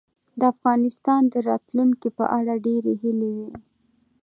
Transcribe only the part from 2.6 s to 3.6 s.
ډېرې هیلې وې.